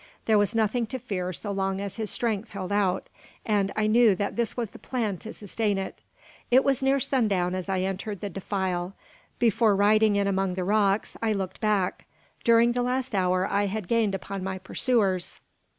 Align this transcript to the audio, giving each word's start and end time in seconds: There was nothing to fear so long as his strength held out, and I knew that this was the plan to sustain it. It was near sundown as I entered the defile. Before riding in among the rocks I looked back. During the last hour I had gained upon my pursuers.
There 0.25 0.39
was 0.39 0.55
nothing 0.55 0.87
to 0.87 0.97
fear 0.97 1.31
so 1.31 1.51
long 1.51 1.79
as 1.79 1.97
his 1.97 2.09
strength 2.09 2.53
held 2.53 2.71
out, 2.71 3.07
and 3.45 3.71
I 3.75 3.85
knew 3.85 4.15
that 4.15 4.35
this 4.35 4.57
was 4.57 4.71
the 4.71 4.79
plan 4.79 5.19
to 5.19 5.31
sustain 5.31 5.77
it. 5.77 6.01
It 6.49 6.63
was 6.63 6.81
near 6.81 6.99
sundown 6.99 7.53
as 7.53 7.69
I 7.69 7.81
entered 7.81 8.19
the 8.19 8.27
defile. 8.31 8.95
Before 9.37 9.75
riding 9.75 10.15
in 10.15 10.25
among 10.25 10.55
the 10.55 10.63
rocks 10.63 11.17
I 11.21 11.33
looked 11.33 11.61
back. 11.61 12.07
During 12.43 12.71
the 12.71 12.81
last 12.81 13.13
hour 13.13 13.45
I 13.47 13.67
had 13.67 13.87
gained 13.87 14.15
upon 14.15 14.43
my 14.43 14.57
pursuers. 14.57 15.39